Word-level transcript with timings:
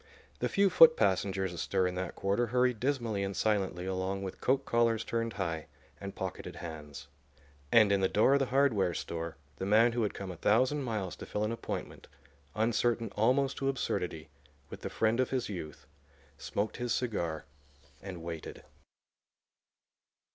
The 0.39 0.49
few 0.49 0.71
foot 0.71 0.97
passengers 0.97 1.53
astir 1.53 1.85
in 1.85 1.93
that 1.93 2.15
quarter 2.15 2.47
hurried 2.47 2.79
dismally 2.79 3.21
and 3.21 3.37
silently 3.37 3.85
along 3.85 4.23
with 4.23 4.41
coat 4.41 4.65
collars 4.65 5.03
turned 5.03 5.33
high 5.33 5.67
and 5.99 6.15
pocketed 6.15 6.55
hands. 6.55 7.07
And 7.71 7.91
in 7.91 7.99
the 8.01 8.09
door 8.09 8.33
of 8.33 8.39
the 8.39 8.47
hardware 8.47 8.95
store 8.95 9.37
the 9.57 9.65
man 9.67 9.91
who 9.91 10.01
had 10.01 10.15
come 10.15 10.31
a 10.31 10.37
thousand 10.37 10.81
miles 10.81 11.15
to 11.17 11.27
fill 11.27 11.43
an 11.43 11.51
appointment, 11.51 12.07
uncertain 12.55 13.11
almost 13.15 13.57
to 13.57 13.69
absurdity, 13.69 14.29
with 14.71 14.81
the 14.81 14.89
friend 14.89 15.19
of 15.19 15.29
his 15.29 15.49
youth, 15.49 15.85
smoked 16.35 16.77
his 16.77 16.91
cigar 16.95 17.45
and 18.01 18.23
waited. 18.23 18.63